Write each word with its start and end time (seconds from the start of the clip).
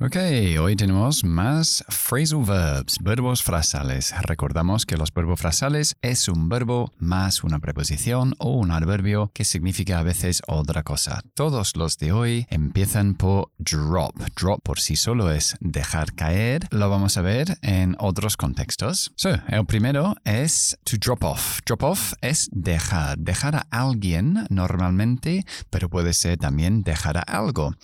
Ok, 0.00 0.16
hoy 0.60 0.76
tenemos 0.76 1.24
más 1.24 1.84
phrasal 1.88 2.44
verbs, 2.44 2.98
verbos 3.00 3.42
frasales. 3.42 4.14
Recordamos 4.22 4.86
que 4.86 4.96
los 4.96 5.12
verbos 5.12 5.40
frasales 5.40 5.96
es 6.02 6.28
un 6.28 6.48
verbo 6.48 6.92
más 6.98 7.42
una 7.42 7.58
preposición 7.58 8.36
o 8.38 8.52
un 8.52 8.70
adverbio 8.70 9.32
que 9.34 9.44
significa 9.44 9.98
a 9.98 10.04
veces 10.04 10.40
otra 10.46 10.84
cosa. 10.84 11.20
Todos 11.34 11.74
los 11.74 11.98
de 11.98 12.12
hoy 12.12 12.46
empiezan 12.48 13.16
por 13.16 13.50
drop. 13.58 14.14
Drop 14.40 14.62
por 14.62 14.78
sí 14.78 14.94
solo 14.94 15.32
es 15.32 15.56
dejar 15.58 16.14
caer. 16.14 16.68
Lo 16.70 16.88
vamos 16.88 17.16
a 17.16 17.22
ver 17.22 17.58
en 17.62 17.96
otros 17.98 18.36
contextos. 18.36 19.10
So, 19.16 19.30
el 19.48 19.66
primero 19.66 20.14
es 20.22 20.78
to 20.84 20.96
drop 20.96 21.24
off. 21.24 21.58
Drop 21.66 21.82
off 21.82 22.12
es 22.20 22.48
dejar. 22.52 23.18
Dejar 23.18 23.56
a 23.56 23.66
alguien 23.72 24.46
normalmente, 24.48 25.44
pero 25.70 25.88
puede 25.90 26.12
ser 26.12 26.38
también 26.38 26.84
dejar 26.84 27.16
a 27.16 27.22
algo. 27.22 27.74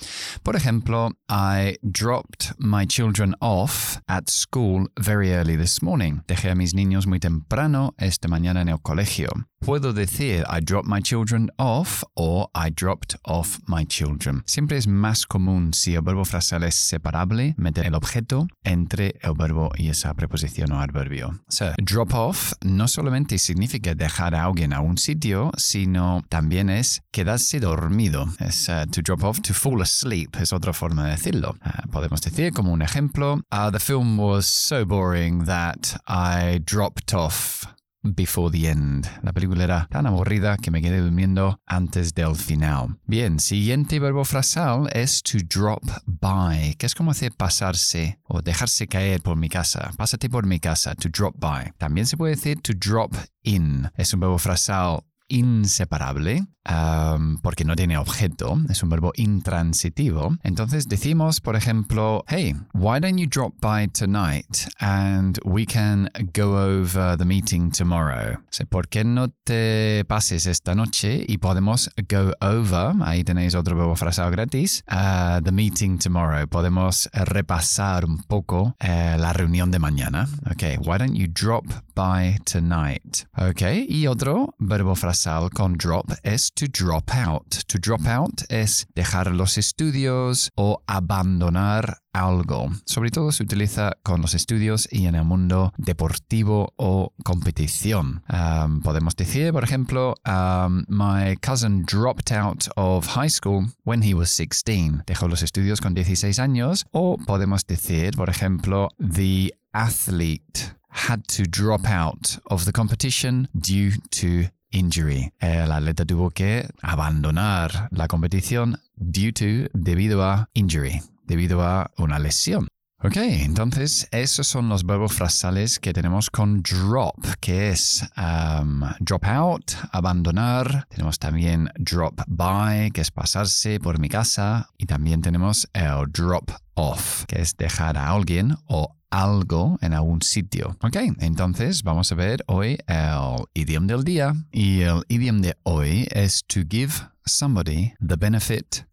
Por 0.45 0.55
ejemplo, 0.55 1.11
I 1.29 1.77
dropped 2.05 2.53
my 2.59 2.85
children 2.85 3.35
off 3.41 3.99
at 4.11 4.29
school 4.29 4.87
very 5.01 5.33
early 5.33 5.57
this 5.57 5.81
morning. 5.81 6.21
Dejé 6.27 6.51
a 6.51 6.55
mis 6.55 6.75
niños 6.75 7.07
muy 7.07 7.19
temprano 7.19 7.95
esta 7.99 8.29
mañana 8.29 8.61
en 8.61 8.69
el 8.69 8.79
colegio. 8.83 9.29
Puedo 9.65 9.95
decir 9.95 10.45
I 10.47 10.61
dropped 10.61 10.87
my 10.87 11.01
children 11.01 11.51
off 11.59 12.05
o 12.17 12.51
I 12.55 12.69
dropped 12.69 13.17
off 13.25 13.61
my 13.67 13.87
children. 13.87 14.43
Siempre 14.45 14.77
es 14.77 14.87
más 14.87 15.25
común 15.25 15.73
si 15.73 15.95
el 15.95 16.03
verbo 16.03 16.27
frasal 16.27 16.65
es 16.65 16.75
separable 16.75 17.55
meter 17.57 17.87
el 17.87 17.95
objeto 17.95 18.47
entre 18.63 19.15
el 19.23 19.33
verbo 19.33 19.71
y 19.79 19.89
esa 19.89 20.13
preposición 20.13 20.71
o 20.73 20.81
adverbio. 20.81 21.41
So, 21.49 21.73
drop 21.83 22.13
off 22.13 22.53
no 22.61 22.89
solamente 22.89 23.39
significa 23.39 23.95
dejar 23.95 24.35
a 24.35 24.45
alguien 24.45 24.75
a 24.75 24.81
un 24.81 24.99
sitio, 24.99 25.51
sino 25.57 26.23
también 26.29 26.69
es 26.69 27.01
quedarse 27.11 27.59
dormido. 27.59 28.27
Es 28.41 28.69
uh, 28.69 28.85
to 28.91 29.01
drop 29.01 29.25
off, 29.25 29.41
to 29.41 29.55
fall 29.55 29.81
asleep, 29.81 30.37
es 30.37 30.53
otra 30.53 30.75
forma 30.75 31.07
de 31.07 31.13
decirlo. 31.13 31.57
Uh, 31.65 31.89
podemos 31.91 32.21
decir 32.21 32.53
como 32.53 32.71
un 32.71 32.83
ejemplo, 32.83 33.41
uh, 33.51 33.71
the 33.71 33.81
film 33.81 34.19
was 34.19 34.45
so 34.45 34.85
boring 34.85 35.47
that 35.47 35.97
I 36.07 36.61
dropped 36.67 37.15
off 37.15 37.65
before 38.05 38.51
the 38.51 38.69
end. 38.69 39.07
La 39.23 39.33
película 39.33 39.65
era 39.65 39.89
tan 39.91 40.07
aburrida 40.07 40.57
que 40.59 40.71
me 40.71 40.83
quedé 40.83 41.01
durmiendo 41.01 41.59
antes 41.67 42.15
del 42.15 42.37
final. 42.37 42.99
Bien, 43.07 43.41
siguiente 43.41 43.99
verbo 43.99 44.25
frasal 44.25 44.89
es 44.93 45.23
to 45.23 45.39
drop 45.39 45.83
by, 46.07 46.75
que 46.77 46.87
es 46.87 46.95
como 46.95 47.11
hacer 47.11 47.33
pasarse 47.33 48.21
o 48.25 48.43
dejarse 48.43 48.87
caer 48.87 49.23
por 49.23 49.37
mi 49.37 49.49
casa. 49.49 49.91
Pásate 49.97 50.29
por 50.29 50.47
mi 50.47 50.61
casa, 50.61 50.95
to 50.95 51.09
drop 51.09 51.35
by. 51.39 51.73
También 51.79 52.07
se 52.07 52.17
puede 52.17 52.37
decir 52.37 52.61
to 52.61 52.73
drop 52.75 53.15
in. 53.43 53.91
Es 53.97 54.13
un 54.15 54.21
verbo 54.21 54.39
frasal 54.39 55.03
inseparable 55.29 56.47
um, 56.69 57.39
porque 57.43 57.65
no 57.65 57.77
tiene 57.77 57.97
objeto, 57.97 58.59
es 58.69 58.83
un 58.83 58.91
verbo 58.91 59.13
intransitivo. 59.17 60.37
Entonces 60.43 60.89
decimos, 60.89 61.41
por 61.41 61.57
ejemplo, 61.57 62.25
hey, 62.29 62.55
why 62.73 63.01
don't 63.01 63.19
you 63.19 63.27
drop 63.27 63.55
by 63.61 63.89
tonight 63.89 64.69
and 64.81 65.39
we 65.45 65.67
can 65.67 66.11
go 66.35 66.57
over 66.57 67.17
the 67.17 67.25
meeting 67.25 67.71
tomorrow? 67.71 68.39
¿Por 68.69 68.89
qué 68.89 69.05
no 69.05 69.29
te 69.45 70.05
pases 70.07 70.47
esta 70.47 70.75
noche 70.75 71.25
y 71.27 71.39
podemos 71.39 71.91
go 72.09 72.33
over, 72.41 72.95
ahí 73.03 73.25
tenéis 73.25 73.55
otro 73.55 73.77
verbo 73.77 73.95
frasado 73.97 74.31
gratis, 74.31 74.85
uh, 74.91 75.41
the 75.43 75.53
meeting 75.53 75.99
tomorrow. 75.99 76.47
Podemos 76.49 77.09
repasar 77.13 78.05
un 78.05 78.19
poco 78.19 78.75
uh, 78.81 79.19
la 79.19 79.33
reunión 79.33 79.71
de 79.71 79.79
mañana. 79.79 80.29
Ok, 80.51 80.79
why 80.85 80.99
don't 80.99 81.15
you 81.15 81.27
drop 81.29 81.65
by 81.95 82.39
tonight? 82.45 83.27
Ok, 83.37 83.63
y 83.89 84.07
otro 84.07 84.55
verbo 84.59 84.95
frasal 84.95 85.51
con 85.51 85.75
drop 85.75 86.11
es 86.23 86.53
to 86.53 86.67
drop 86.67 87.11
out. 87.15 87.65
To 87.67 87.79
drop 87.79 88.07
out 88.07 88.43
es 88.49 88.87
dejar 88.95 89.33
los 89.33 89.59
estudios 89.59 90.51
o 90.57 90.83
abandonar 90.87 91.99
algo. 92.13 92.71
Sobre 92.87 93.11
todo 93.11 93.33
se 93.33 93.43
utiliza 93.43 93.99
con 94.03 94.23
los 94.23 94.35
estudios 94.35 94.89
y 94.91 95.07
en 95.07 95.15
el 95.15 95.25
mundo 95.25 95.73
deportivo 95.77 96.73
o 96.77 97.13
competición. 97.25 98.23
Um, 98.29 98.81
podemos 98.83 99.17
decir, 99.17 99.53
por 99.53 99.65
ejemplo, 99.65 100.15
um, 100.27 100.85
my 100.89 101.37
cousin 101.37 101.85
dropped 101.85 102.33
out 102.33 102.69
of 102.77 103.17
high 103.17 103.31
school 103.31 103.67
when 103.85 104.03
he 104.03 104.15
was 104.15 104.31
16. 104.31 105.03
Dejó 105.07 105.29
los 105.29 105.43
estudios 105.43 105.81
con 105.81 105.95
16 105.95 106.39
años. 106.39 106.87
O 106.93 107.19
podemos 107.19 107.67
decir, 107.67 108.17
por 108.17 108.31
ejemplo, 108.31 108.89
the 108.99 109.53
athlete 109.73 110.75
had 110.95 111.27
to 111.27 111.43
drop 111.45 111.87
out 111.87 112.39
of 112.47 112.65
the 112.65 112.73
competition 112.73 113.49
due 113.55 113.93
to 114.11 114.51
injury. 114.71 115.33
El 115.41 115.73
atleta 115.73 116.05
tuvo 116.05 116.31
que 116.31 116.69
abandonar 116.83 117.89
la 117.91 118.07
competición 118.07 118.81
due 118.97 119.33
to, 119.33 119.69
debido 119.75 120.23
a 120.23 120.49
injury, 120.55 121.03
debido 121.27 121.63
a 121.63 121.91
una 121.99 122.19
lesión. 122.19 122.69
Ok, 123.03 123.17
entonces 123.17 124.09
esos 124.13 124.47
son 124.47 124.71
los 124.71 124.87
verbos 124.87 125.13
frasales 125.13 125.79
que 125.79 125.93
tenemos 125.93 126.31
con 126.31 126.63
drop, 126.63 127.19
que 127.39 127.69
es 127.69 128.03
um, 128.17 128.83
drop 129.01 129.27
out, 129.27 129.73
abandonar. 129.93 130.87
Tenemos 130.89 131.19
también 131.19 131.71
drop 131.77 132.23
by, 132.27 132.93
que 132.93 133.03
es 133.03 133.11
pasarse 133.11 133.79
por 133.79 133.99
mi 133.99 134.09
casa. 134.09 134.71
Y 134.79 134.87
también 134.87 135.21
tenemos 135.21 135.69
el 135.75 136.11
drop 136.11 136.51
off, 136.77 137.27
que 137.27 137.43
es 137.43 137.55
dejar 137.59 137.99
a 137.99 138.09
alguien 138.09 138.57
o 138.69 138.97
algo 139.15 139.79
en 139.81 139.95
algún 139.95 140.23
sitio. 140.23 140.77
Ok, 140.83 140.97
entonces 141.21 141.85
vamos 141.85 142.11
a 142.11 142.17
ver 142.17 142.43
hoy 142.47 142.79
el 142.87 143.37
idioma 143.55 143.87
del 143.87 144.03
día. 144.03 144.35
Y 144.51 144.81
el 144.81 145.05
idioma 145.09 145.41
de 145.41 145.57
hoy 145.63 146.09
es 146.11 146.45
to 146.47 146.61
give 146.69 146.93
somebody 147.25 147.95
the 148.05 148.17
benefit 148.17 148.87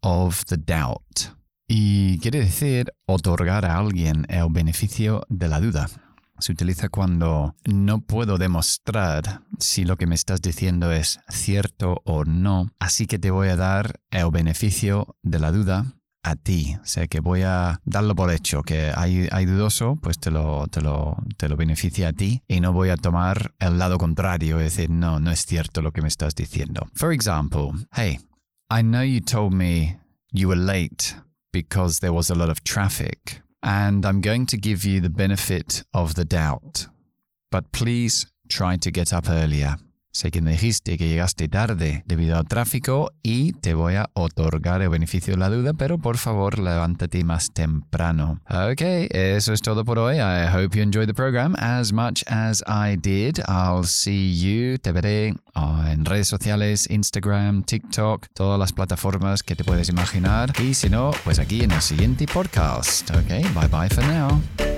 of 0.00 0.44
the 0.46 0.56
doubt. 0.56 1.36
Y 1.68 2.18
quiere 2.20 2.40
decir 2.40 2.92
otorgar 3.06 3.66
a 3.66 3.76
alguien 3.76 4.24
el 4.28 4.46
beneficio 4.50 5.26
de 5.28 5.48
la 5.48 5.60
duda. 5.60 5.88
Se 6.38 6.52
utiliza 6.52 6.88
cuando 6.88 7.54
no 7.64 8.00
puedo 8.00 8.38
demostrar 8.38 9.42
si 9.58 9.84
lo 9.84 9.96
que 9.96 10.06
me 10.06 10.14
estás 10.14 10.40
diciendo 10.42 10.92
es 10.92 11.18
cierto 11.28 12.02
o 12.04 12.24
no, 12.24 12.70
así 12.78 13.06
que 13.06 13.18
te 13.18 13.30
voy 13.30 13.48
a 13.48 13.56
dar 13.56 14.00
el 14.10 14.30
beneficio 14.30 15.16
de 15.22 15.38
la 15.38 15.50
duda 15.50 15.95
a 16.26 16.34
ti. 16.34 16.76
Sea 16.82 17.06
que 17.06 17.20
voy 17.20 17.42
a 17.42 17.80
darlo 17.84 18.14
por 18.14 18.32
hecho, 18.32 18.62
que 18.62 18.92
hay, 18.94 19.28
hay 19.30 19.46
dudoso, 19.46 19.96
pues 20.02 20.18
te 20.18 20.30
lo, 20.30 20.66
te, 20.66 20.80
lo, 20.80 21.16
te 21.36 21.48
lo 21.48 21.56
beneficia 21.56 22.08
a 22.08 22.12
ti 22.12 22.42
y 22.48 22.60
no 22.60 22.72
voy 22.72 22.90
a 22.90 22.96
tomar 22.96 23.54
el 23.60 23.78
lado 23.78 23.96
contrario, 23.96 24.58
es 24.58 24.76
decir, 24.76 24.90
no, 24.90 25.20
no 25.20 25.30
es 25.30 25.46
cierto 25.46 25.82
lo 25.82 25.92
que 25.92 26.02
me 26.02 26.08
estás 26.08 26.34
diciendo. 26.34 26.88
For 26.94 27.12
example, 27.12 27.70
hey, 27.94 28.18
I 28.68 28.82
know 28.82 29.04
you 29.04 29.20
told 29.20 29.54
me 29.54 29.98
you 30.32 30.48
were 30.48 30.60
late 30.60 31.14
because 31.52 32.00
there 32.00 32.12
was 32.12 32.30
a 32.30 32.34
lot 32.34 32.50
of 32.50 32.62
traffic, 32.64 33.42
and 33.62 34.04
I'm 34.04 34.20
going 34.20 34.46
to 34.46 34.56
give 34.56 34.84
you 34.84 35.00
the 35.00 35.08
benefit 35.08 35.84
of 35.94 36.14
the 36.14 36.24
doubt. 36.24 36.88
But 37.52 37.70
please 37.70 38.26
try 38.48 38.76
to 38.78 38.90
get 38.90 39.12
up 39.12 39.28
earlier. 39.28 39.76
Sé 40.16 40.30
que 40.30 40.40
me 40.40 40.52
dijiste 40.52 40.96
que 40.96 41.10
llegaste 41.10 41.46
tarde 41.46 42.02
debido 42.06 42.38
al 42.38 42.46
tráfico 42.46 43.12
y 43.22 43.52
te 43.52 43.74
voy 43.74 43.96
a 43.96 44.08
otorgar 44.14 44.80
el 44.80 44.88
beneficio 44.88 45.34
de 45.34 45.38
la 45.38 45.50
duda, 45.50 45.74
pero 45.74 45.98
por 45.98 46.16
favor 46.16 46.58
levántate 46.58 47.22
más 47.22 47.52
temprano. 47.52 48.40
Ok, 48.48 48.80
eso 49.10 49.52
es 49.52 49.60
todo 49.60 49.84
por 49.84 49.98
hoy. 49.98 50.16
I 50.16 50.46
hope 50.50 50.74
you 50.74 50.82
enjoyed 50.82 51.06
the 51.06 51.12
program 51.12 51.54
as 51.58 51.92
much 51.92 52.24
as 52.28 52.64
I 52.66 52.96
did. 52.96 53.40
I'll 53.46 53.84
see 53.84 54.34
you, 54.40 54.78
te 54.78 54.90
veré 54.92 55.34
uh, 55.54 55.86
en 55.86 56.06
redes 56.06 56.28
sociales, 56.28 56.88
Instagram, 56.88 57.62
TikTok, 57.64 58.28
todas 58.32 58.58
las 58.58 58.72
plataformas 58.72 59.42
que 59.42 59.54
te 59.54 59.64
puedes 59.64 59.90
imaginar. 59.90 60.50
Y 60.62 60.72
si 60.72 60.88
no, 60.88 61.10
pues 61.24 61.38
aquí 61.38 61.62
en 61.62 61.72
el 61.72 61.82
siguiente 61.82 62.26
podcast. 62.26 63.10
Ok, 63.10 63.28
bye 63.54 63.68
bye 63.70 63.90
for 63.90 64.06
now. 64.06 64.75